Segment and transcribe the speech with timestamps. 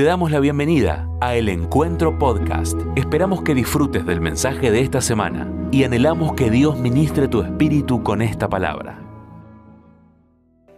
[0.00, 2.74] Te damos la bienvenida a El Encuentro Podcast.
[2.96, 8.02] Esperamos que disfrutes del mensaje de esta semana y anhelamos que Dios ministre tu espíritu
[8.02, 8.98] con esta palabra.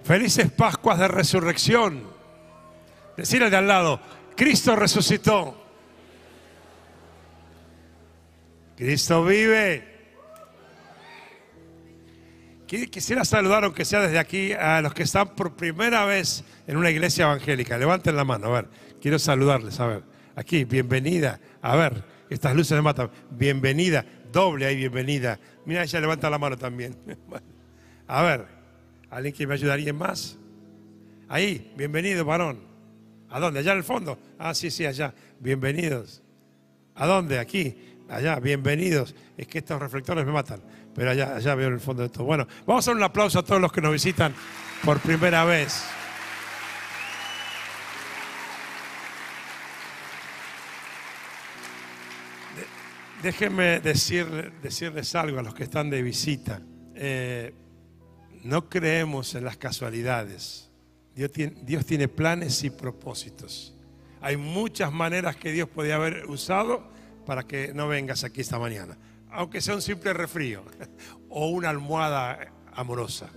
[0.03, 2.03] Felices Pascuas de Resurrección.
[3.17, 4.01] Decirle de al lado,
[4.35, 5.55] Cristo resucitó.
[8.77, 9.93] Cristo vive.
[12.67, 16.91] Quisiera saludar, aunque sea desde aquí, a los que están por primera vez en una
[16.91, 17.79] iglesia evangélica.
[17.79, 18.92] Levanten la mano, a ver.
[19.03, 20.03] Quiero saludarles, a ver.
[20.37, 21.41] Aquí, bienvenida.
[21.61, 23.11] A ver, estas luces me matan.
[23.33, 24.07] Bienvenida.
[24.31, 25.41] Doble ahí, bienvenida.
[25.67, 26.97] Mira, ella levanta la mano también.
[28.07, 28.47] A ver,
[29.11, 30.39] ¿alguien que me ayudaría más?
[31.29, 32.61] Ahí, bienvenido, varón.
[33.29, 33.59] ¿A dónde?
[33.59, 34.19] Allá en el fondo.
[34.39, 35.13] Ah, sí, sí, allá.
[35.41, 36.23] Bienvenidos.
[36.95, 37.41] ¿A dónde?
[37.41, 37.77] Aquí.
[38.09, 39.17] Allá, bienvenidos.
[39.37, 40.61] Es que estos reflectores me matan.
[40.95, 42.25] Pero allá, allá veo el fondo de todo.
[42.25, 44.33] Bueno, vamos a dar un aplauso a todos los que nos visitan
[44.85, 45.83] por primera vez.
[53.23, 56.61] Déjenme decir, decirles algo a los que están de visita.
[56.95, 57.55] Eh,
[58.43, 60.71] no creemos en las casualidades.
[61.15, 63.75] Dios tiene, Dios tiene planes y propósitos.
[64.21, 66.91] Hay muchas maneras que Dios podía haber usado
[67.27, 68.97] para que no vengas aquí esta mañana
[69.33, 70.63] aunque sea un simple refrío
[71.29, 73.31] o una almohada amorosa.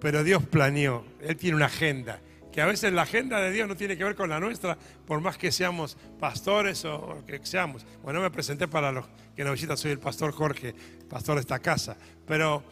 [0.00, 2.20] Pero Dios planeó, Él tiene una agenda,
[2.54, 5.20] que a veces la agenda de Dios no tiene que ver con la nuestra, por
[5.20, 7.84] más que seamos pastores o que seamos.
[8.00, 10.72] Bueno, me presenté para los que nos visitan, soy el pastor Jorge,
[11.10, 12.62] pastor de esta casa, pero,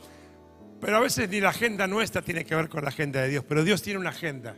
[0.80, 3.44] pero a veces ni la agenda nuestra tiene que ver con la agenda de Dios,
[3.48, 4.55] pero Dios tiene una agenda.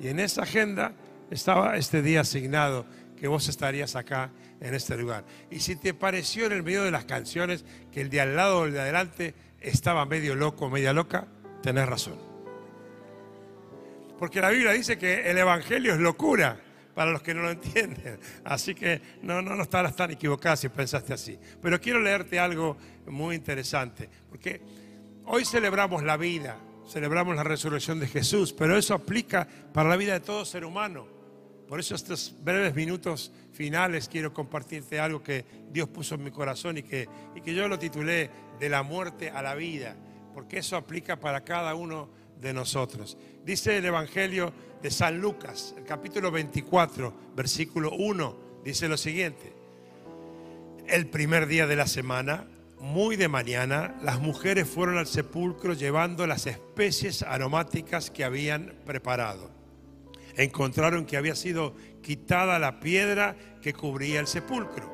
[0.00, 0.92] Y en esa agenda
[1.30, 2.84] estaba este día asignado
[3.16, 5.24] que vos estarías acá en este lugar.
[5.52, 8.62] Y si te pareció en el medio de las canciones que el de al lado
[8.62, 11.28] o el de adelante estaba medio loco, media loca,
[11.62, 12.33] tenés razón.
[14.18, 16.60] Porque la Biblia dice que el Evangelio es locura
[16.94, 18.18] para los que no lo entienden.
[18.44, 21.38] Así que no, no, no estarás tan equivocada si pensaste así.
[21.60, 22.76] Pero quiero leerte algo
[23.06, 24.08] muy interesante.
[24.28, 24.60] Porque
[25.26, 26.56] hoy celebramos la vida,
[26.88, 31.06] celebramos la resurrección de Jesús, pero eso aplica para la vida de todo ser humano.
[31.68, 36.78] Por eso estos breves minutos finales quiero compartirte algo que Dios puso en mi corazón
[36.78, 39.96] y que, y que yo lo titulé De la muerte a la vida,
[40.32, 42.08] porque eso aplica para cada uno
[42.44, 43.18] de nosotros.
[43.44, 49.52] Dice el Evangelio de San Lucas, capítulo 24, versículo 1, dice lo siguiente.
[50.86, 52.46] El primer día de la semana,
[52.78, 59.54] muy de mañana, las mujeres fueron al sepulcro llevando las especies aromáticas que habían preparado
[60.36, 64.92] encontraron que había sido quitada la piedra que cubría el sepulcro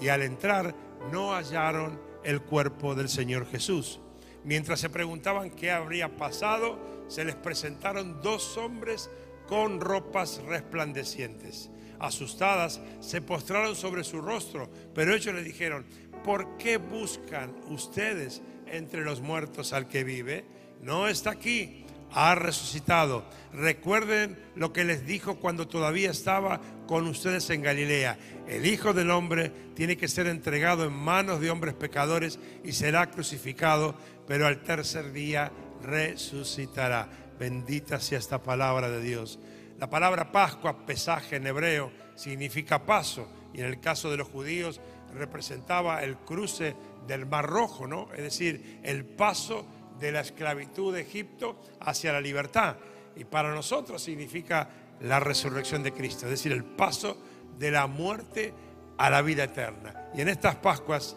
[0.00, 0.74] y al entrar
[1.10, 4.00] no hallaron el cuerpo del Señor Jesús.
[4.44, 9.10] Mientras se preguntaban qué habría pasado, se les presentaron dos hombres
[9.46, 11.70] con ropas resplandecientes.
[11.98, 15.86] Asustadas, se postraron sobre su rostro, pero ellos le dijeron,
[16.24, 20.44] ¿por qué buscan ustedes entre los muertos al que vive?
[20.80, 21.82] No está aquí
[22.14, 23.24] ha resucitado.
[23.52, 28.18] Recuerden lo que les dijo cuando todavía estaba con ustedes en Galilea.
[28.46, 33.10] El Hijo del Hombre tiene que ser entregado en manos de hombres pecadores y será
[33.10, 33.94] crucificado,
[34.26, 35.50] pero al tercer día
[35.82, 37.08] resucitará.
[37.38, 39.38] Bendita sea esta palabra de Dios.
[39.78, 44.80] La palabra Pascua, pesaje en hebreo, significa paso y en el caso de los judíos
[45.14, 46.74] representaba el cruce
[47.06, 48.08] del Mar Rojo, ¿no?
[48.12, 49.66] Es decir, el paso
[49.98, 52.76] de la esclavitud de Egipto hacia la libertad.
[53.16, 54.68] Y para nosotros significa
[55.00, 57.18] la resurrección de Cristo, es decir, el paso
[57.58, 58.54] de la muerte
[58.98, 60.10] a la vida eterna.
[60.14, 61.16] Y en estas Pascuas,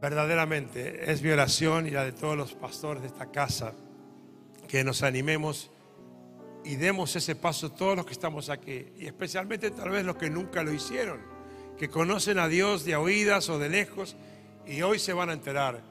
[0.00, 3.74] verdaderamente es mi oración y la de todos los pastores de esta casa,
[4.68, 5.70] que nos animemos
[6.64, 10.30] y demos ese paso todos los que estamos aquí, y especialmente tal vez los que
[10.30, 11.20] nunca lo hicieron,
[11.78, 14.16] que conocen a Dios de oídas o de lejos,
[14.66, 15.82] y hoy se van a enterar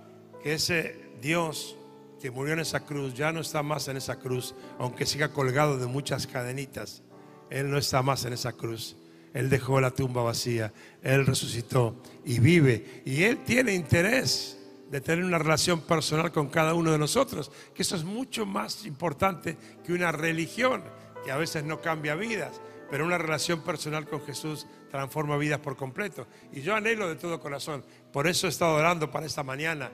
[0.41, 1.75] que ese Dios
[2.21, 5.77] que murió en esa cruz ya no está más en esa cruz, aunque siga colgado
[5.77, 7.01] de muchas cadenitas.
[7.49, 8.95] Él no está más en esa cruz.
[9.33, 10.73] Él dejó la tumba vacía.
[11.01, 13.03] Él resucitó y vive.
[13.05, 14.57] Y Él tiene interés
[14.89, 18.85] de tener una relación personal con cada uno de nosotros, que eso es mucho más
[18.85, 20.83] importante que una religión,
[21.23, 22.59] que a veces no cambia vidas,
[22.89, 26.25] pero una relación personal con Jesús transforma vidas por completo.
[26.51, 27.85] Y yo anhelo de todo corazón.
[28.11, 29.91] Por eso he estado orando para esta mañana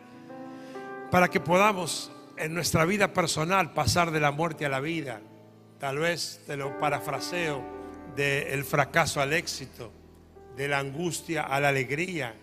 [1.11, 5.21] para que podamos en nuestra vida personal pasar de la muerte a la vida.
[5.79, 7.74] Tal vez te lo parafraseo
[8.15, 9.91] del fracaso al éxito,
[10.55, 12.33] de la angustia a la alegría,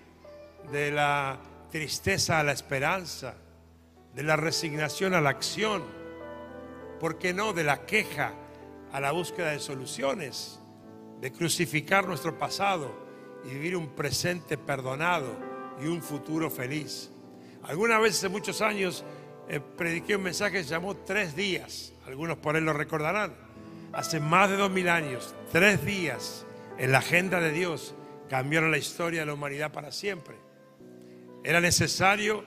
[0.70, 1.38] de la
[1.70, 3.34] tristeza a la esperanza,
[4.14, 5.82] de la resignación a la acción,
[7.00, 7.52] ¿por qué no?
[7.52, 8.34] De la queja
[8.92, 10.60] a la búsqueda de soluciones,
[11.20, 12.94] de crucificar nuestro pasado
[13.44, 15.34] y vivir un presente perdonado
[15.82, 17.10] y un futuro feliz.
[17.64, 19.04] Alguna vez hace muchos años
[19.48, 21.92] eh, prediqué un mensaje que se llamó Tres días.
[22.06, 23.34] Algunos por él lo recordarán.
[23.92, 26.46] Hace más de dos mil años, tres días
[26.78, 27.94] en la agenda de Dios
[28.28, 30.34] cambiaron la historia de la humanidad para siempre.
[31.44, 32.42] Era necesario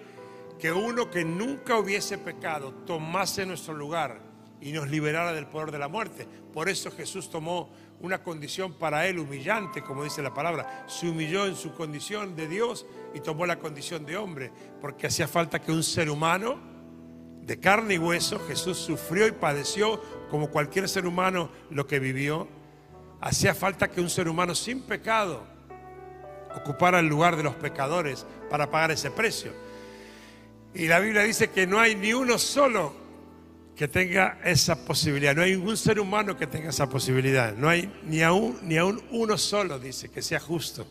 [0.59, 4.19] que uno que nunca hubiese pecado tomase nuestro lugar
[4.59, 6.27] y nos liberara del poder de la muerte.
[6.51, 7.69] Por eso Jesús tomó
[7.99, 10.85] una condición para él humillante, como dice la palabra.
[10.87, 14.51] Se humilló en su condición de Dios y tomó la condición de hombre,
[14.81, 16.74] porque hacía falta que un ser humano
[17.45, 20.01] de carne y hueso, Jesús sufrió y padeció
[20.31, 22.47] como cualquier ser humano lo que vivió.
[23.21, 25.43] Hacía falta que un ser humano sin pecado
[26.55, 29.51] ocupara el lugar de los pecadores para pagar ese precio.
[30.73, 32.93] Y la Biblia dice que no hay ni uno solo
[33.75, 35.35] que tenga esa posibilidad.
[35.35, 37.53] No hay ningún ser humano que tenga esa posibilidad.
[37.53, 40.87] No hay ni aún, ni aún uno solo, dice, que sea justo.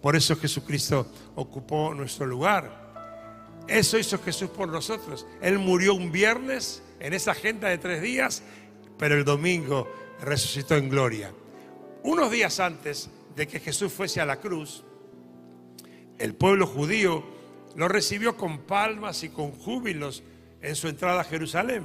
[0.00, 2.85] Por eso Jesucristo ocupó nuestro lugar.
[3.68, 5.26] Eso hizo Jesús por nosotros.
[5.40, 8.42] Él murió un viernes en esa agenda de tres días,
[8.98, 9.88] pero el domingo
[10.20, 11.32] resucitó en gloria.
[12.02, 14.84] Unos días antes de que Jesús fuese a la cruz,
[16.18, 17.24] el pueblo judío
[17.74, 20.22] lo recibió con palmas y con júbilos
[20.62, 21.82] en su entrada a Jerusalén,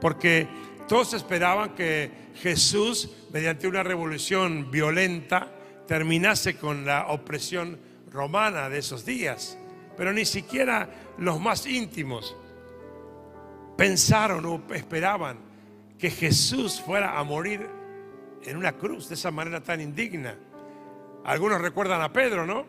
[0.00, 0.48] porque
[0.88, 5.52] todos esperaban que Jesús, mediante una revolución violenta,
[5.86, 7.78] terminase con la opresión
[8.10, 9.58] romana de esos días.
[9.98, 12.36] Pero ni siquiera los más íntimos
[13.76, 15.38] pensaron o esperaban
[15.98, 17.66] que Jesús fuera a morir
[18.44, 20.36] en una cruz de esa manera tan indigna.
[21.24, 22.64] Algunos recuerdan a Pedro, ¿no?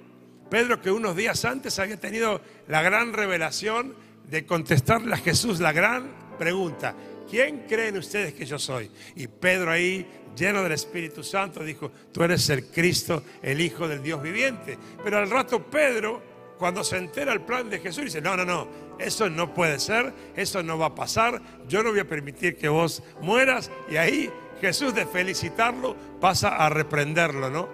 [0.49, 3.93] Pedro que unos días antes había tenido la gran revelación
[4.27, 6.09] de contestarle a Jesús la gran
[6.39, 6.95] pregunta,
[7.29, 8.89] ¿quién creen ustedes que yo soy?
[9.15, 14.01] Y Pedro ahí, lleno del Espíritu Santo, dijo, tú eres el Cristo, el Hijo del
[14.01, 14.79] Dios viviente.
[15.03, 16.28] Pero al rato Pedro,
[16.59, 18.67] cuando se entera el plan de Jesús, dice, no, no, no,
[18.99, 22.67] eso no puede ser, eso no va a pasar, yo no voy a permitir que
[22.67, 23.71] vos mueras.
[23.89, 24.29] Y ahí
[24.59, 27.69] Jesús de felicitarlo pasa a reprenderlo, ¿no?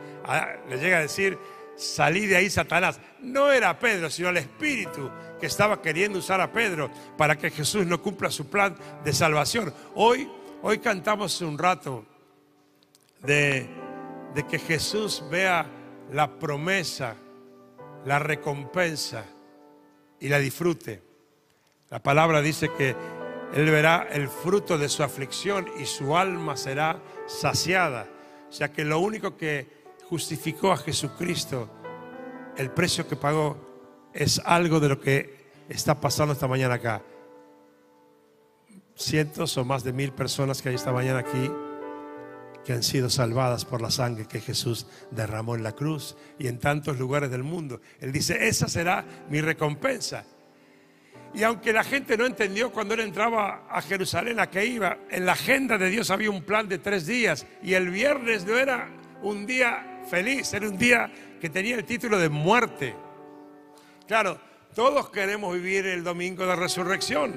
[0.69, 1.37] le llega a decir,
[1.75, 2.99] salí de ahí Satanás.
[3.21, 5.09] No era Pedro, sino el Espíritu
[5.39, 9.73] que estaba queriendo usar a Pedro para que Jesús no cumpla su plan de salvación.
[9.95, 10.29] Hoy,
[10.61, 12.05] hoy cantamos un rato
[13.23, 13.67] de,
[14.35, 15.65] de que Jesús vea
[16.11, 17.15] la promesa,
[18.05, 19.25] la recompensa
[20.19, 21.01] y la disfrute.
[21.89, 22.95] La palabra dice que
[23.53, 28.07] Él verá el fruto de su aflicción y su alma será saciada.
[28.49, 29.67] O sea que lo único que
[30.09, 31.69] justificó a Jesucristo,
[32.57, 37.01] el precio que pagó es algo de lo que está pasando esta mañana acá.
[38.95, 41.51] Cientos o más de mil personas que hay esta mañana aquí
[42.65, 46.59] que han sido salvadas por la sangre que Jesús derramó en la cruz y en
[46.59, 47.79] tantos lugares del mundo.
[48.01, 50.25] Él dice, esa será mi recompensa.
[51.35, 55.25] Y aunque la gente no entendió cuando él entraba a Jerusalén a que iba, en
[55.25, 58.89] la agenda de Dios había un plan de tres días y el viernes no era
[59.21, 62.95] un día feliz, era un día que tenía el título de muerte.
[64.07, 64.39] Claro,
[64.73, 67.35] todos queremos vivir el domingo de resurrección,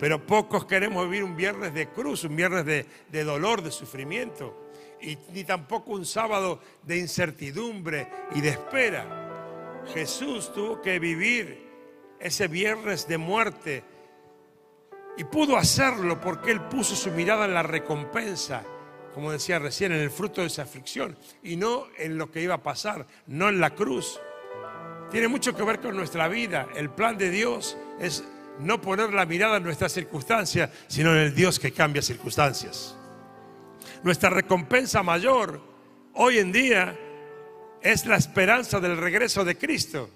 [0.00, 5.18] pero pocos queremos vivir un viernes de cruz, un viernes de, dolor, de sufrimiento, y
[5.34, 9.82] ni tampoco un sábado de incertidumbre y de espera.
[9.92, 11.68] Jesús tuvo que vivir
[12.18, 13.84] ese viernes de muerte
[15.18, 18.64] y pudo hacerlo porque Él puso su mirada en la recompensa
[19.14, 22.54] como decía recién, en el fruto de esa aflicción y no en lo que iba
[22.54, 24.20] a pasar, no en la cruz.
[25.10, 26.68] Tiene mucho que ver con nuestra vida.
[26.76, 28.22] El plan de Dios es
[28.60, 32.96] no poner la mirada en nuestras circunstancias, sino en el Dios que cambia circunstancias.
[34.02, 35.60] Nuestra recompensa mayor
[36.14, 36.98] hoy en día
[37.82, 40.10] es la esperanza del regreso de Cristo.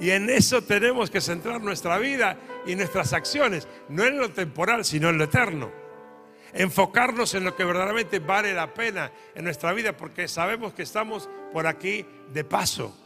[0.00, 4.84] Y en eso tenemos que centrar nuestra vida y nuestras acciones, no en lo temporal,
[4.84, 5.82] sino en lo eterno
[6.52, 11.28] enfocarnos en lo que verdaderamente vale la pena en nuestra vida, porque sabemos que estamos
[11.52, 12.96] por aquí de paso,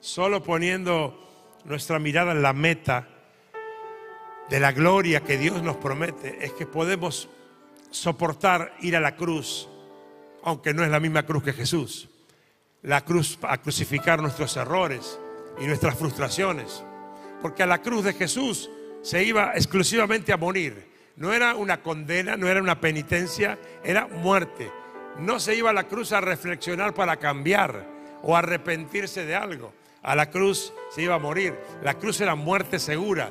[0.00, 3.08] solo poniendo nuestra mirada en la meta
[4.48, 7.28] de la gloria que Dios nos promete, es que podemos
[7.90, 9.68] soportar ir a la cruz,
[10.42, 12.08] aunque no es la misma cruz que Jesús,
[12.82, 15.18] la cruz a crucificar nuestros errores
[15.60, 16.84] y nuestras frustraciones,
[17.42, 18.70] porque a la cruz de Jesús
[19.02, 24.70] se iba exclusivamente a morir no era una condena, no era una penitencia, era muerte.
[25.18, 27.86] No se iba a la cruz a reflexionar para cambiar
[28.22, 29.72] o arrepentirse de algo.
[30.02, 31.54] A la cruz se iba a morir.
[31.82, 33.30] La cruz era muerte segura,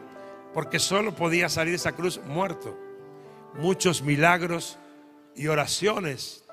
[0.56, 2.80] porque solo podía salir esa cruz muerto.
[3.56, 4.80] Muchos milagros
[5.36, 6.46] y oraciones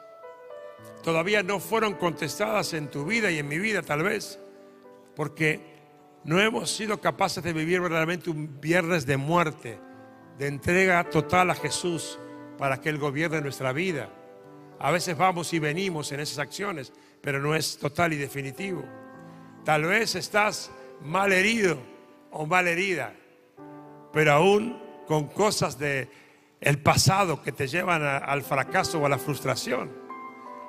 [1.04, 4.40] todavía no fueron contestadas en tu vida y en mi vida tal vez,
[5.14, 5.60] porque
[6.24, 9.78] no hemos sido capaces de vivir verdaderamente un viernes de muerte,
[10.36, 12.18] de entrega total a Jesús
[12.58, 14.10] para que Él gobierne nuestra vida.
[14.80, 18.82] A veces vamos y venimos en esas acciones, pero no es total y definitivo.
[19.64, 20.72] Tal vez estás
[21.04, 21.78] mal herido
[22.32, 23.14] o mal herida,
[24.12, 26.08] pero aún con cosas de
[26.60, 29.90] el pasado que te llevan al fracaso o a la frustración.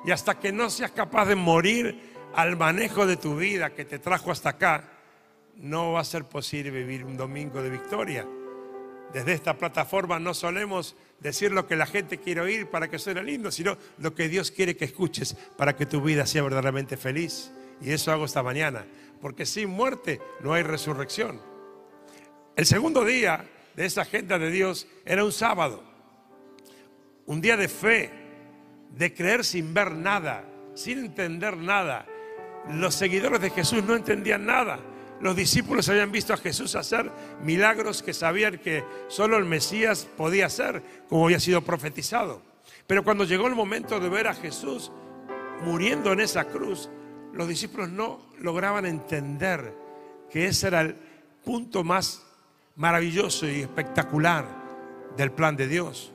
[0.05, 3.99] Y hasta que no seas capaz de morir al manejo de tu vida que te
[3.99, 4.89] trajo hasta acá,
[5.57, 8.27] no va a ser posible vivir un domingo de victoria.
[9.13, 13.23] Desde esta plataforma no solemos decir lo que la gente quiere oír para que suene
[13.23, 17.51] lindo, sino lo que Dios quiere que escuches para que tu vida sea verdaderamente feliz.
[17.79, 18.85] Y eso hago esta mañana,
[19.21, 21.52] porque sin muerte no hay resurrección.
[22.55, 23.45] El segundo día
[23.75, 25.83] de esa agenda de Dios era un sábado,
[27.25, 28.11] un día de fe,
[28.91, 30.45] de creer sin ver nada,
[30.75, 32.05] sin entender nada.
[32.69, 34.79] Los seguidores de Jesús no entendían nada.
[35.19, 37.09] Los discípulos habían visto a Jesús hacer
[37.41, 42.43] milagros que sabían que solo el Mesías podía hacer, como había sido profetizado.
[42.85, 44.91] Pero cuando llegó el momento de ver a Jesús
[45.63, 46.89] muriendo en esa cruz,
[47.33, 49.73] los discípulos no lograban entender
[50.29, 50.95] que ese era el
[51.43, 52.21] punto más
[52.75, 54.45] maravilloso y espectacular
[55.15, 56.11] del plan de Dios.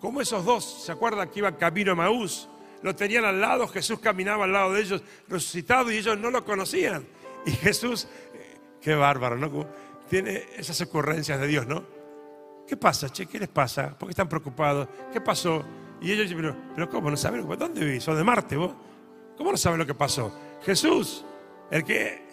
[0.00, 2.48] Como esos dos, ¿se acuerdan que iban camino a Maús?
[2.82, 6.44] Lo tenían al lado, Jesús caminaba al lado de ellos resucitado y ellos no lo
[6.44, 7.06] conocían.
[7.44, 8.08] Y Jesús,
[8.80, 9.66] qué bárbaro, ¿no?
[10.08, 11.84] Tiene esas ocurrencias de Dios, ¿no?
[12.66, 13.26] ¿Qué pasa, che?
[13.26, 13.98] ¿Qué les pasa?
[13.98, 14.88] ¿Por qué están preocupados?
[15.12, 15.64] ¿Qué pasó?
[16.00, 17.46] Y ellos dicen, pero, pero ¿cómo no saben?
[17.58, 18.04] ¿Dónde vivís?
[18.04, 18.72] ¿Sos de Marte vos?
[19.36, 20.32] ¿Cómo no saben lo que pasó?
[20.62, 21.24] Jesús,
[21.70, 22.27] el que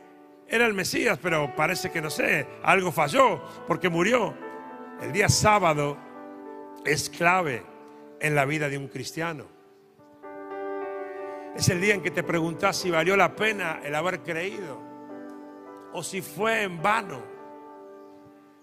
[0.48, 4.36] era el Mesías, pero parece que no sé, algo falló porque murió.
[5.02, 5.98] El día sábado
[6.86, 7.64] es clave
[8.20, 9.48] en la vida de un cristiano.
[11.56, 14.82] Es el día en que te preguntas si valió la pena el haber creído
[15.94, 17.24] o si fue en vano.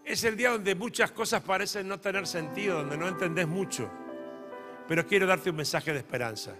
[0.05, 3.91] Es el día donde muchas cosas parecen no tener sentido, donde no entendés mucho.
[4.87, 6.55] Pero quiero darte un mensaje de esperanza.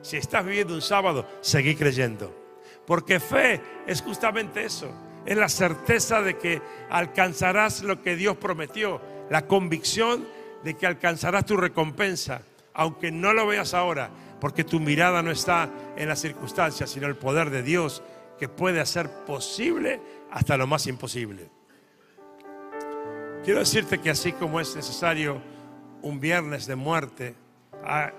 [0.00, 2.43] Si estás viviendo un sábado, seguí creyendo.
[2.86, 4.90] Porque fe es justamente eso.
[5.24, 6.60] Es la certeza de que
[6.90, 9.00] alcanzarás lo que Dios prometió.
[9.30, 10.26] La convicción
[10.62, 12.42] de que alcanzarás tu recompensa.
[12.74, 14.10] Aunque no lo veas ahora.
[14.40, 18.02] Porque tu mirada no está en las circunstancias, sino el poder de Dios
[18.38, 20.00] que puede hacer posible
[20.30, 21.48] hasta lo más imposible.
[23.44, 25.40] Quiero decirte que así como es necesario
[26.02, 27.34] un viernes de muerte,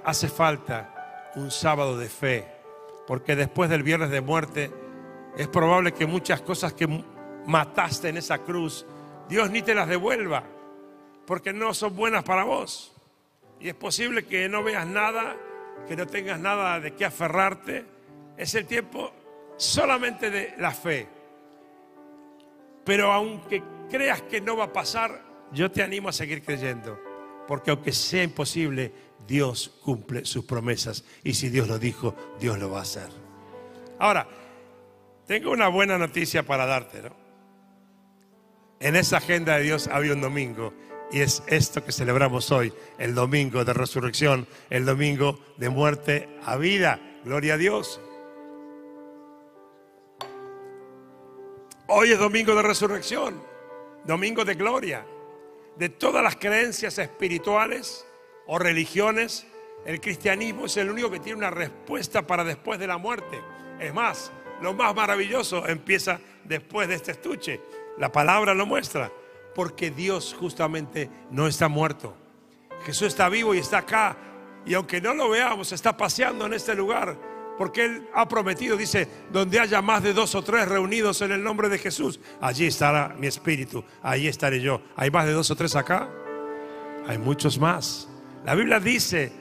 [0.03, 2.54] hace falta un sábado de fe
[3.07, 4.71] porque después del viernes de muerte
[5.37, 6.87] es probable que muchas cosas que
[7.45, 8.85] mataste en esa cruz,
[9.29, 10.43] Dios ni te las devuelva,
[11.25, 12.93] porque no son buenas para vos.
[13.59, 15.35] Y es posible que no veas nada,
[15.87, 17.85] que no tengas nada de qué aferrarte.
[18.37, 19.11] Es el tiempo
[19.57, 21.07] solamente de la fe.
[22.83, 25.21] Pero aunque creas que no va a pasar,
[25.51, 26.99] yo te animo a seguir creyendo.
[27.47, 28.91] Porque aunque sea imposible,
[29.27, 31.03] Dios cumple sus promesas.
[31.23, 33.09] Y si Dios lo dijo, Dios lo va a hacer.
[33.99, 34.27] Ahora,
[35.25, 37.01] tengo una buena noticia para darte.
[38.79, 40.73] En esa agenda de Dios había un domingo.
[41.11, 46.57] Y es esto que celebramos hoy, el domingo de resurrección, el domingo de muerte a
[46.57, 46.99] vida.
[47.23, 48.01] Gloria a Dios.
[51.87, 53.41] Hoy es domingo de resurrección,
[54.05, 55.05] domingo de gloria,
[55.77, 58.05] de todas las creencias espirituales
[58.47, 59.47] o religiones,
[59.85, 63.41] el cristianismo es el único que tiene una respuesta para después de la muerte.
[63.79, 67.61] Es más, lo más maravilloso empieza después de este estuche.
[67.97, 69.11] La palabra lo muestra,
[69.53, 72.15] porque Dios justamente no está muerto.
[72.85, 74.17] Jesús está vivo y está acá.
[74.65, 77.17] Y aunque no lo veamos, está paseando en este lugar.
[77.57, 81.43] Porque Él ha prometido, dice, donde haya más de dos o tres reunidos en el
[81.43, 84.81] nombre de Jesús, allí estará mi espíritu, allí estaré yo.
[84.95, 86.09] ¿Hay más de dos o tres acá?
[87.07, 88.09] Hay muchos más.
[88.45, 89.31] La Biblia dice,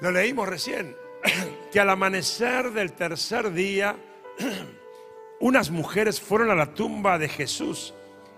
[0.00, 0.96] lo leímos recién,
[1.70, 3.94] que al amanecer del tercer día,
[5.40, 7.92] unas mujeres fueron a la tumba de Jesús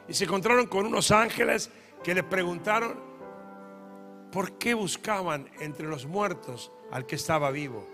[0.09, 1.71] y se encontraron con unos ángeles
[2.02, 2.99] que le preguntaron
[4.33, 7.87] por qué buscaban entre los muertos al que estaba vivo.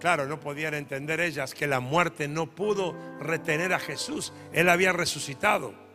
[0.00, 4.92] Claro, no podían entender ellas que la muerte no pudo retener a Jesús, él había
[4.92, 5.85] resucitado.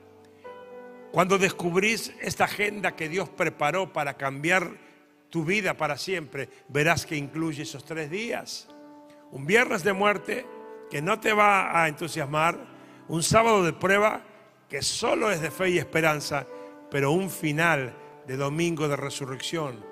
[1.12, 4.72] Cuando descubrís esta agenda que Dios preparó para cambiar
[5.30, 8.70] tu vida para siempre, verás que incluye esos tres días.
[9.32, 10.46] Un viernes de muerte
[10.90, 12.58] que no te va a entusiasmar,
[13.08, 14.22] un sábado de prueba
[14.70, 16.48] que solo es de fe y esperanza,
[16.90, 17.94] pero un final
[18.26, 19.84] de domingo de resurrección,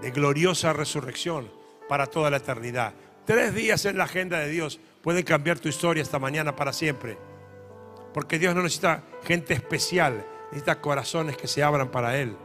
[0.00, 1.50] de gloriosa resurrección,
[1.88, 2.94] para toda la eternidad.
[3.26, 7.18] Tres días en la agenda de Dios pueden cambiar tu historia esta mañana para siempre.
[8.14, 12.36] Porque Dios no necesita gente especial, necesita corazones que se abran para Él.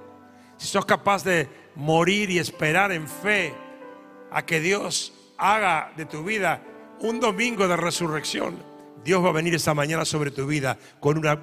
[0.56, 3.54] Si sos capaz de morir y esperar en fe
[4.32, 6.64] a que Dios haga de tu vida
[7.02, 8.64] un domingo de resurrección,
[9.04, 11.38] Dios va a venir esta mañana sobre tu vida con una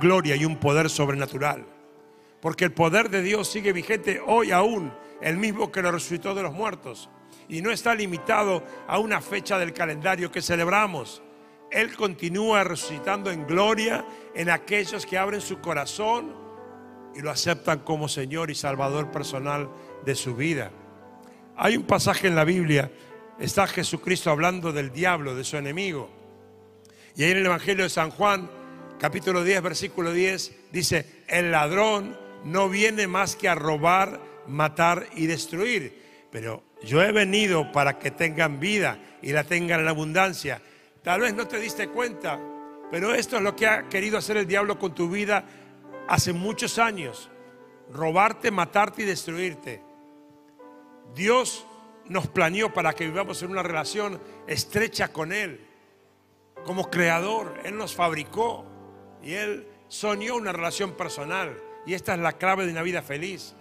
[0.00, 1.66] gloria y un poder sobrenatural.
[2.40, 6.42] Porque el poder de Dios sigue vigente hoy aún, el mismo que lo resucitó de
[6.42, 7.10] los muertos.
[7.50, 11.22] Y no está limitado a una fecha del calendario que celebramos.
[11.70, 16.34] Él continúa resucitando en gloria en aquellos que abren su corazón
[17.14, 19.68] y lo aceptan como Señor y Salvador personal
[20.04, 20.70] de su vida.
[21.56, 22.90] Hay un pasaje en la Biblia,
[23.38, 26.08] está Jesucristo hablando del diablo, de su enemigo.
[27.16, 28.48] Y ahí en el Evangelio de San Juan,
[28.98, 35.26] capítulo 10, versículo 10, dice, el ladrón no viene más que a robar, matar y
[35.26, 36.00] destruir.
[36.30, 40.62] Pero yo he venido para que tengan vida y la tengan en abundancia.
[41.08, 42.38] Tal vez no te diste cuenta,
[42.90, 45.42] pero esto es lo que ha querido hacer el diablo con tu vida
[46.06, 47.30] hace muchos años.
[47.90, 49.82] Robarte, matarte y destruirte.
[51.14, 51.64] Dios
[52.04, 55.66] nos planeó para que vivamos en una relación estrecha con Él.
[56.66, 58.66] Como creador, Él nos fabricó
[59.22, 61.58] y Él soñó una relación personal.
[61.86, 63.54] Y esta es la clave de una vida feliz.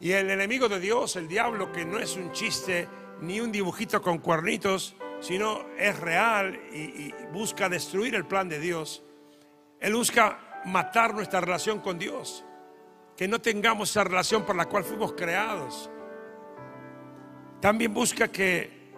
[0.00, 2.88] Y el enemigo de Dios, el diablo, que no es un chiste
[3.20, 9.02] ni un dibujito con cuernitos, sino es real y, busca destruir el plan de Dios.
[9.80, 12.44] Él busca matar nuestra relación con Dios.
[13.16, 15.90] Que no tengamos esa relación por la cual fuimos creados.
[17.60, 18.92] También busca que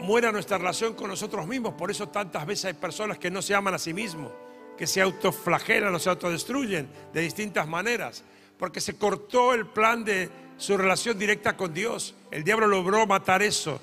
[0.00, 1.74] muera nuestra relación con nosotros mismos.
[1.74, 4.32] Por eso tantas veces hay personas que no se aman a sí mismos,
[4.76, 8.24] que se autoflagelan o se autodestruyen de distintas maneras
[8.62, 12.14] porque se cortó el plan de su relación directa con Dios.
[12.30, 13.82] El diablo logró matar eso,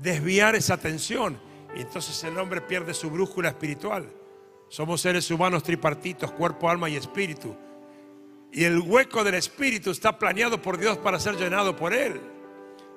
[0.00, 1.38] desviar esa atención.
[1.76, 4.08] Y entonces el hombre pierde su brújula espiritual.
[4.68, 7.56] Somos seres humanos tripartitos, cuerpo, alma y espíritu.
[8.52, 12.20] Y el hueco del espíritu está planeado por Dios para ser llenado por Él.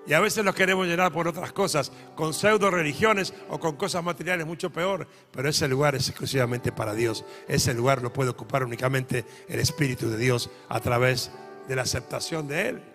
[0.08, 4.04] Y a veces lo queremos llenar por otras cosas, con pseudo religiones o con cosas
[4.04, 5.08] materiales mucho peor.
[5.32, 7.24] Pero ese lugar es exclusivamente para Dios.
[7.48, 11.32] Ese lugar lo puede ocupar únicamente el Espíritu de Dios a través
[11.68, 12.91] de la aceptación de Él.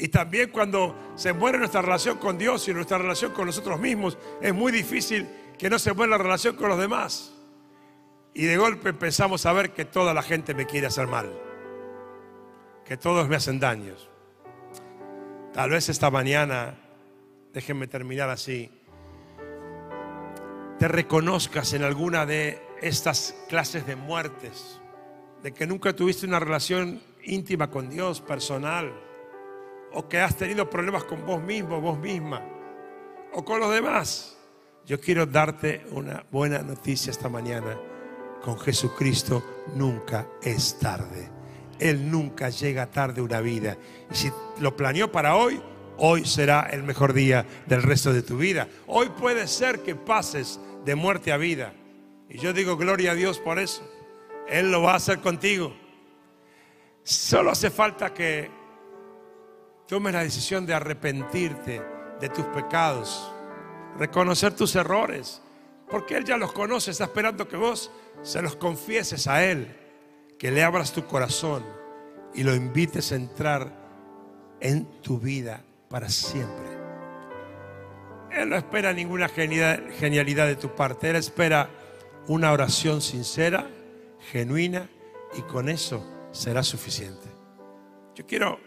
[0.00, 4.16] Y también cuando se muere nuestra relación con Dios y nuestra relación con nosotros mismos,
[4.40, 7.34] es muy difícil que no se muera la relación con los demás.
[8.32, 11.32] Y de golpe empezamos a ver que toda la gente me quiere hacer mal,
[12.84, 14.08] que todos me hacen daños.
[15.52, 16.78] Tal vez esta mañana,
[17.52, 18.70] déjenme terminar así,
[20.78, 24.80] te reconozcas en alguna de estas clases de muertes,
[25.42, 29.07] de que nunca tuviste una relación íntima con Dios, personal,
[29.92, 32.42] o que has tenido problemas con vos mismo, vos misma,
[33.32, 34.36] o con los demás.
[34.86, 37.78] Yo quiero darte una buena noticia esta mañana.
[38.42, 41.28] Con Jesucristo nunca es tarde.
[41.78, 43.76] Él nunca llega tarde una vida.
[44.10, 45.60] Y si lo planeó para hoy,
[45.98, 48.68] hoy será el mejor día del resto de tu vida.
[48.86, 51.74] Hoy puede ser que pases de muerte a vida.
[52.28, 53.82] Y yo digo gloria a Dios por eso.
[54.48, 55.74] Él lo va a hacer contigo.
[57.02, 58.50] Solo hace falta que
[59.88, 61.82] tomes la decisión de arrepentirte
[62.20, 63.32] de tus pecados,
[63.98, 65.40] reconocer tus errores,
[65.90, 67.90] porque Él ya los conoce, está esperando que vos
[68.22, 69.74] se los confieses a Él
[70.38, 71.64] que le abras tu corazón
[72.34, 73.72] y lo invites a entrar
[74.60, 76.78] en tu vida para siempre.
[78.30, 81.70] Él no espera ninguna genialidad de tu parte, Él espera
[82.26, 83.66] una oración sincera,
[84.30, 84.88] genuina,
[85.34, 87.26] y con eso será suficiente.
[88.14, 88.60] Yo quiero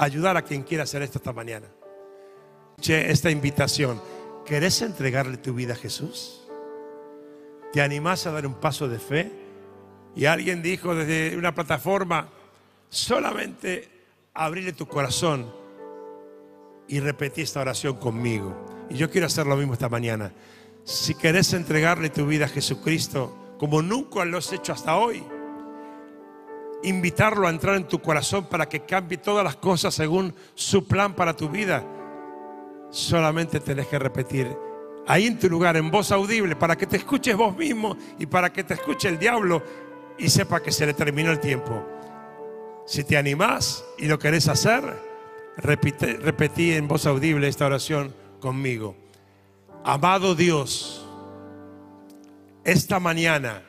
[0.00, 1.66] ayudar a quien quiera hacer esto esta mañana.
[2.82, 4.00] Esta invitación,
[4.46, 6.48] ¿querés entregarle tu vida a Jesús?
[7.72, 9.30] ¿Te animás a dar un paso de fe?
[10.16, 12.30] Y alguien dijo desde una plataforma,
[12.88, 13.88] solamente
[14.32, 15.52] abrirle tu corazón
[16.88, 18.86] y repetí esta oración conmigo.
[18.88, 20.32] Y yo quiero hacer lo mismo esta mañana.
[20.82, 25.22] Si querés entregarle tu vida a Jesucristo como nunca lo has hecho hasta hoy,
[26.82, 31.14] invitarlo a entrar en tu corazón para que cambie todas las cosas según su plan
[31.14, 31.84] para tu vida,
[32.90, 34.56] solamente tenés que repetir
[35.06, 38.52] ahí en tu lugar, en voz audible, para que te escuches vos mismo y para
[38.52, 39.62] que te escuche el diablo
[40.18, 41.84] y sepa que se le terminó el tiempo.
[42.86, 44.82] Si te animás y lo querés hacer,
[45.56, 48.96] repite, repetí en voz audible esta oración conmigo.
[49.84, 51.06] Amado Dios,
[52.64, 53.62] esta mañana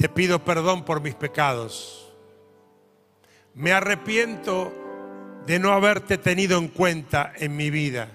[0.00, 2.10] te pido perdón por mis pecados.
[3.52, 4.72] Me arrepiento
[5.44, 8.08] de no haberte tenido en cuenta en mi vida.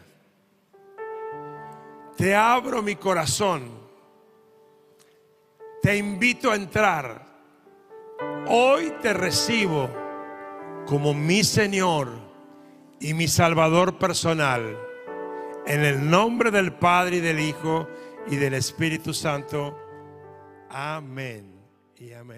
[2.17, 3.69] Te abro mi corazón.
[5.83, 7.23] Te invito a entrar.
[8.47, 9.87] Hoy te recibo
[10.87, 12.13] como mi Señor
[12.99, 14.75] y mi Salvador personal.
[15.67, 17.87] En el nombre del Padre y del Hijo
[18.25, 19.77] y del Espíritu Santo.
[20.71, 21.55] Amén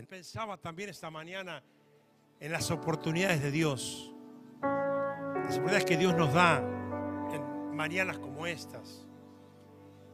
[0.08, 1.64] Pensaba también esta mañana
[2.40, 4.14] en las oportunidades de Dios.
[4.62, 9.08] Las oportunidades que Dios nos da en mañanas como estas.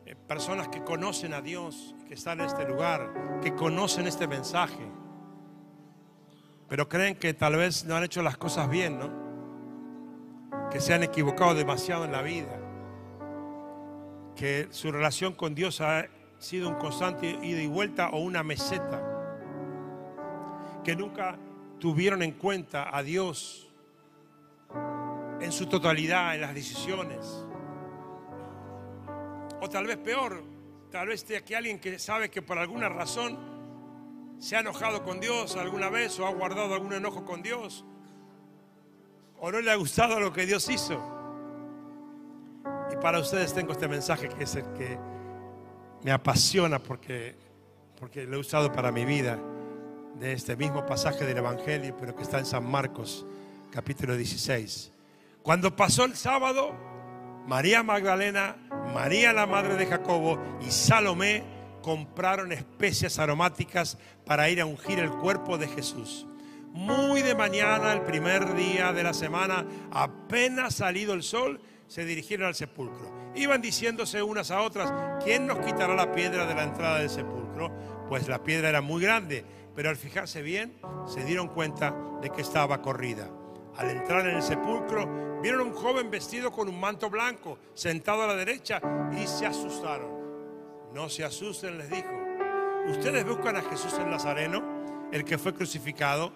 [0.05, 4.89] En personas que conocen a Dios, que están en este lugar, que conocen este mensaje,
[6.69, 9.09] pero creen que tal vez no han hecho las cosas bien, ¿no?
[10.71, 12.59] Que se han equivocado demasiado en la vida.
[14.37, 16.05] Que su relación con Dios ha
[16.39, 19.12] sido un constante ida y vuelta o una meseta.
[20.83, 21.37] Que nunca
[21.79, 23.69] tuvieron en cuenta a Dios
[25.39, 27.45] en su totalidad, en las decisiones.
[29.61, 30.43] O tal vez peor,
[30.91, 33.37] tal vez esté aquí alguien que sabe que por alguna razón
[34.39, 37.85] se ha enojado con Dios alguna vez o ha guardado algún enojo con Dios
[39.39, 40.97] o no le ha gustado lo que Dios hizo.
[42.91, 44.97] Y para ustedes tengo este mensaje que es el que
[46.03, 47.35] me apasiona porque,
[47.99, 49.37] porque lo he usado para mi vida
[50.19, 53.25] de este mismo pasaje del Evangelio, pero que está en San Marcos,
[53.71, 54.91] capítulo 16.
[55.41, 56.73] Cuando pasó el sábado,
[57.47, 58.55] María Magdalena,
[58.93, 61.43] María la madre de Jacobo y Salomé
[61.81, 66.27] compraron especias aromáticas para ir a ungir el cuerpo de Jesús.
[66.71, 72.47] Muy de mañana, el primer día de la semana, apenas salido el sol, se dirigieron
[72.47, 73.11] al sepulcro.
[73.35, 74.91] Iban diciéndose unas a otras,
[75.23, 77.71] ¿quién nos quitará la piedra de la entrada del sepulcro?
[78.07, 79.45] Pues la piedra era muy grande
[79.75, 80.73] pero al fijarse bien
[81.05, 83.29] se dieron cuenta de que estaba corrida.
[83.77, 88.23] Al entrar en el sepulcro, vieron a un joven vestido con un manto blanco, sentado
[88.23, 88.81] a la derecha,
[89.11, 90.11] y se asustaron.
[90.93, 92.09] No se asusten, les dijo.
[92.87, 96.31] Ustedes buscan a Jesús el Nazareno, el que fue crucificado,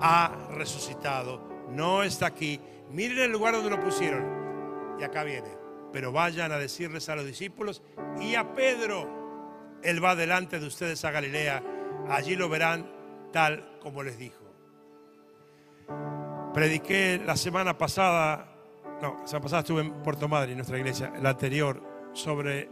[0.00, 2.60] ha resucitado, no está aquí.
[2.90, 4.96] Miren el lugar donde lo pusieron.
[5.00, 5.48] Y acá viene.
[5.92, 7.82] Pero vayan a decirles a los discípulos
[8.20, 11.62] y a Pedro, Él va delante de ustedes a Galilea
[12.10, 12.90] allí lo verán
[13.32, 14.44] tal como les dijo.
[16.54, 18.48] Prediqué la semana pasada,
[19.02, 22.70] no, la semana pasada estuve en Puerto Madre, en nuestra iglesia, la anterior, sobre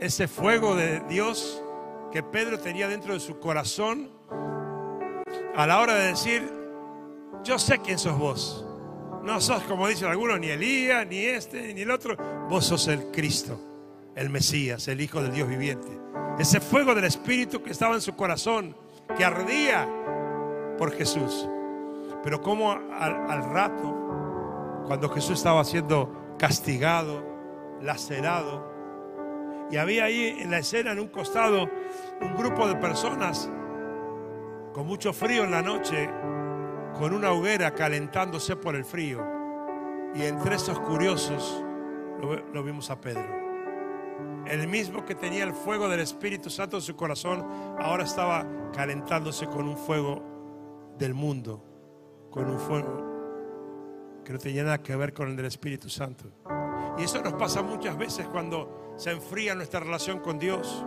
[0.00, 1.62] ese fuego de Dios
[2.12, 4.10] que Pedro tenía dentro de su corazón
[5.54, 6.48] a la hora de decir,
[7.44, 8.64] yo sé quién sos vos.
[9.22, 12.16] No sos, como dicen algunos, ni Elías, ni este, ni el otro.
[12.48, 13.60] Vos sos el Cristo,
[14.14, 15.88] el Mesías, el Hijo del Dios viviente.
[16.38, 18.76] Ese fuego del Espíritu que estaba en su corazón,
[19.16, 19.88] que ardía
[20.78, 21.48] por Jesús.
[22.22, 27.24] Pero como al, rato, cuando Jesús estaba siendo castigado,
[27.82, 28.78] lacerado,
[29.70, 31.68] y había ahí en la escena, en un costado,
[32.20, 33.50] un grupo de personas
[34.72, 36.08] con mucho frío en la noche,
[36.96, 39.26] con una hoguera calentándose por el frío.
[40.14, 41.64] Y entre esos curiosos
[42.52, 43.47] lo vimos a Pedro.
[44.48, 47.46] El mismo que tenía el fuego del Espíritu Santo en su corazón,
[47.78, 50.22] ahora estaba calentándose con un fuego
[50.98, 51.62] del mundo,
[52.30, 56.24] con un fuego que no tenía nada que ver con el del Espíritu Santo.
[56.98, 60.84] Y eso nos pasa muchas veces cuando se enfría nuestra relación con Dios.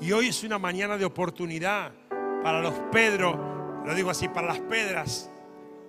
[0.00, 1.92] Y hoy es una mañana de oportunidad
[2.44, 5.30] para los Pedro, lo digo así, para las pedras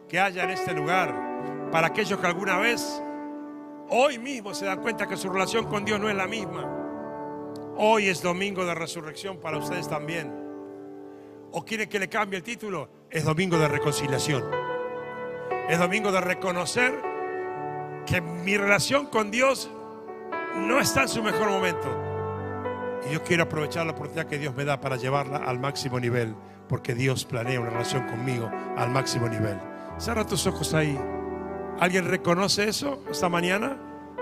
[0.07, 3.01] que haya en este lugar, para aquellos que alguna vez,
[3.89, 6.75] hoy mismo se dan cuenta que su relación con Dios no es la misma.
[7.77, 10.33] Hoy es domingo de resurrección para ustedes también.
[11.51, 12.89] ¿O quieren que le cambie el título?
[13.09, 14.45] Es domingo de reconciliación.
[15.67, 16.93] Es domingo de reconocer
[18.05, 19.69] que mi relación con Dios
[20.55, 21.89] no está en su mejor momento.
[23.09, 26.33] Y yo quiero aprovechar la oportunidad que Dios me da para llevarla al máximo nivel,
[26.69, 29.59] porque Dios planea una relación conmigo al máximo nivel.
[29.97, 30.97] Cierra tus ojos ahí.
[31.81, 33.77] ¿Alguien reconoce eso esta mañana?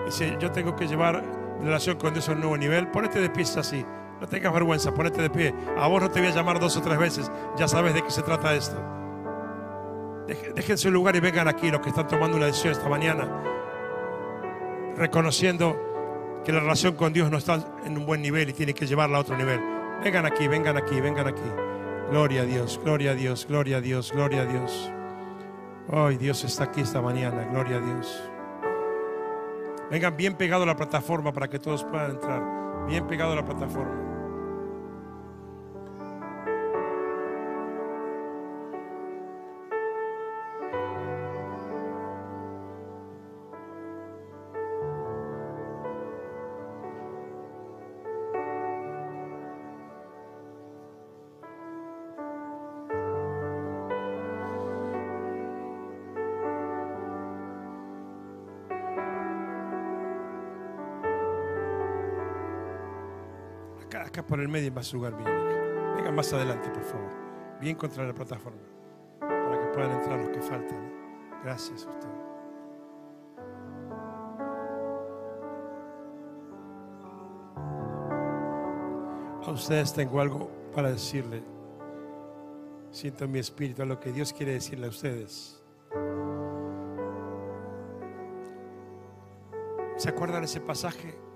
[0.08, 3.46] Dice, yo tengo que llevar relación con Dios a un nuevo nivel, ponete de pie
[3.58, 3.86] así.
[4.20, 5.54] No tengas vergüenza, ponete de pie.
[5.78, 7.32] A vos no te voy a llamar dos o tres veces.
[7.58, 8.78] Ya sabes de qué se trata esto.
[10.56, 13.28] Dejen su lugar y vengan aquí los que están tomando una decisión esta mañana.
[14.96, 18.86] Reconociendo que la relación con Dios no está en un buen nivel y tiene que
[18.86, 19.60] llevarla a otro nivel.
[20.04, 21.42] Vengan aquí, vengan aquí, vengan aquí.
[22.10, 24.92] Gloria a Dios, gloria a Dios, gloria a Dios, gloria a Dios.
[25.90, 28.33] Hoy Dios está aquí esta mañana, gloria a Dios.
[29.92, 32.86] Vengan bien pegado a la plataforma para que todos puedan entrar.
[32.88, 34.13] Bien pegado a la plataforma.
[64.34, 65.30] Por el medio en lugar bien.
[65.96, 67.12] Vengan más adelante, por favor.
[67.62, 68.64] Bien contra la plataforma.
[69.20, 70.92] Para que puedan entrar los que faltan.
[71.44, 72.16] Gracias, Gustavo.
[79.46, 81.44] A ustedes tengo algo para decirle.
[82.90, 85.64] Siento en mi espíritu lo que Dios quiere decirle a ustedes.
[89.98, 91.33] ¿Se acuerdan ese pasaje?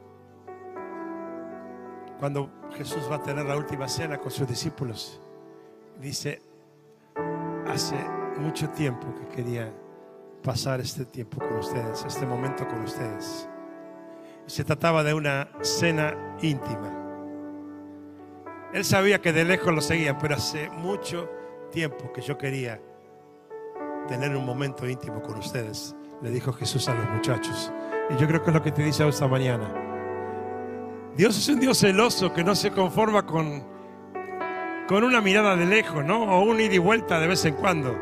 [2.20, 5.22] Cuando Jesús va a tener la última cena con sus discípulos.
[6.00, 6.42] Dice,
[7.68, 7.96] hace
[8.40, 9.74] mucho tiempo que quería
[10.44, 13.48] pasar este tiempo con ustedes, este momento con ustedes.
[14.46, 16.94] Se trataba de una cena íntima.
[18.74, 21.30] Él sabía que de lejos lo seguían, pero hace mucho
[21.72, 22.82] tiempo que yo quería
[24.08, 27.72] tener un momento íntimo con ustedes, le dijo Jesús a los muchachos.
[28.10, 29.87] Y yo creo que es lo que te dice esta mañana.
[31.18, 33.64] Dios es un Dios celoso que no se conforma con,
[34.88, 36.24] con una mirada de lejos, ¿no?
[36.26, 37.98] O un ida y vuelta de vez en cuando.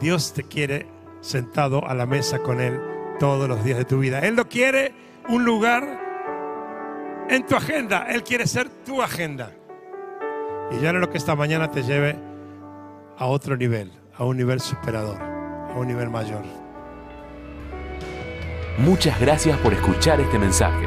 [0.00, 0.86] Dios te quiere
[1.20, 2.80] sentado a la mesa con Él
[3.18, 4.20] todos los días de tu vida.
[4.20, 4.94] Él no quiere
[5.28, 9.50] un lugar en tu agenda, Él quiere ser tu agenda.
[10.70, 12.16] Y ya no lo que esta mañana te lleve
[13.18, 16.44] a otro nivel, a un nivel superador, a un nivel mayor.
[18.78, 20.86] Muchas gracias por escuchar este mensaje.